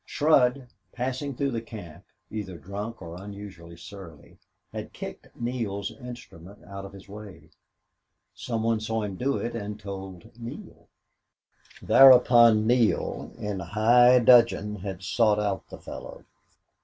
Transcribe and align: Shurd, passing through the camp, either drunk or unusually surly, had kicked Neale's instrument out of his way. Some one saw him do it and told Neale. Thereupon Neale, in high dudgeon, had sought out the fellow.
Shurd, 0.03 0.67
passing 0.93 1.35
through 1.35 1.51
the 1.51 1.61
camp, 1.61 2.03
either 2.31 2.57
drunk 2.57 3.03
or 3.03 3.21
unusually 3.21 3.77
surly, 3.77 4.39
had 4.73 4.93
kicked 4.93 5.27
Neale's 5.39 5.91
instrument 5.91 6.63
out 6.65 6.85
of 6.85 6.91
his 6.91 7.07
way. 7.07 7.51
Some 8.33 8.63
one 8.63 8.79
saw 8.79 9.03
him 9.03 9.15
do 9.15 9.37
it 9.37 9.55
and 9.55 9.79
told 9.79 10.35
Neale. 10.39 10.87
Thereupon 11.83 12.65
Neale, 12.65 13.31
in 13.37 13.59
high 13.59 14.17
dudgeon, 14.17 14.77
had 14.77 15.03
sought 15.03 15.37
out 15.37 15.69
the 15.69 15.77
fellow. 15.77 16.25